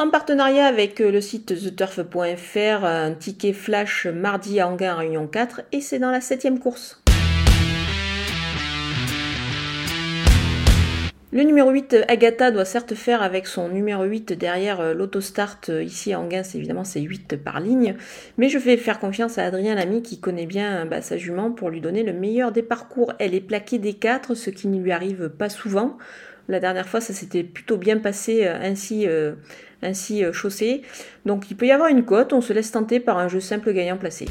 En 0.00 0.10
partenariat 0.10 0.66
avec 0.66 1.00
le 1.00 1.20
site 1.20 1.46
theturf.fr, 1.46 2.84
un 2.84 3.14
ticket 3.14 3.52
flash 3.52 4.06
mardi 4.06 4.60
à 4.60 4.68
Anguin 4.68 4.94
Réunion 4.94 5.26
4 5.26 5.62
et 5.72 5.80
c'est 5.80 5.98
dans 5.98 6.12
la 6.12 6.20
septième 6.20 6.60
course. 6.60 7.02
Le 11.32 11.42
numéro 11.42 11.70
8, 11.70 11.96
Agatha, 12.06 12.52
doit 12.52 12.64
certes 12.64 12.94
faire 12.94 13.22
avec 13.22 13.48
son 13.48 13.68
numéro 13.70 14.04
8 14.04 14.34
derrière 14.34 14.80
euh, 14.80 14.94
l'autostart. 14.94 15.58
Euh, 15.68 15.82
ici 15.82 16.12
à 16.12 16.20
Anguin, 16.20 16.42
évidemment, 16.54 16.84
c'est 16.84 17.00
8 17.00 17.36
par 17.36 17.58
ligne. 17.58 17.96
Mais 18.38 18.48
je 18.48 18.58
vais 18.58 18.76
faire 18.76 19.00
confiance 19.00 19.36
à 19.36 19.44
Adrien 19.44 19.74
Lamy 19.74 20.02
qui 20.02 20.20
connaît 20.20 20.46
bien 20.46 20.86
bah, 20.86 21.02
sa 21.02 21.16
jument 21.16 21.50
pour 21.50 21.70
lui 21.70 21.80
donner 21.80 22.04
le 22.04 22.12
meilleur 22.12 22.52
des 22.52 22.62
parcours. 22.62 23.14
Elle 23.18 23.34
est 23.34 23.40
plaquée 23.40 23.78
des 23.78 23.94
4, 23.94 24.34
ce 24.34 24.50
qui 24.50 24.68
ne 24.68 24.80
lui 24.80 24.92
arrive 24.92 25.28
pas 25.28 25.48
souvent. 25.48 25.98
La 26.48 26.60
dernière 26.60 26.88
fois, 26.88 27.00
ça 27.00 27.12
s'était 27.12 27.44
plutôt 27.44 27.76
bien 27.76 27.98
passé 27.98 28.46
euh, 28.46 28.58
ainsi, 28.60 29.06
ainsi 29.82 30.24
chaussé. 30.32 30.82
Donc 31.26 31.50
il 31.50 31.56
peut 31.56 31.66
y 31.66 31.72
avoir 31.72 31.88
une 31.88 32.04
cote, 32.04 32.32
on 32.32 32.40
se 32.40 32.52
laisse 32.52 32.72
tenter 32.72 33.00
par 33.00 33.18
un 33.18 33.28
jeu 33.28 33.40
simple 33.40 33.72
gagnant 33.72 33.96
placé. 33.96 34.26